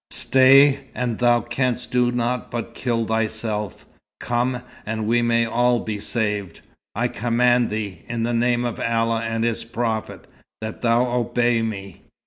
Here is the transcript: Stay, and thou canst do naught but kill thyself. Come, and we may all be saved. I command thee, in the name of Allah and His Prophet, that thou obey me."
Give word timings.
Stay, 0.09 0.85
and 0.95 1.19
thou 1.19 1.41
canst 1.41 1.91
do 1.91 2.11
naught 2.11 2.49
but 2.49 2.73
kill 2.73 3.05
thyself. 3.05 3.85
Come, 4.19 4.63
and 4.83 5.05
we 5.05 5.21
may 5.21 5.45
all 5.45 5.79
be 5.79 5.99
saved. 5.99 6.61
I 6.95 7.07
command 7.07 7.69
thee, 7.69 8.01
in 8.07 8.23
the 8.23 8.33
name 8.33 8.65
of 8.65 8.79
Allah 8.79 9.19
and 9.21 9.43
His 9.43 9.63
Prophet, 9.63 10.25
that 10.59 10.81
thou 10.81 11.11
obey 11.11 11.61
me." 11.61 12.01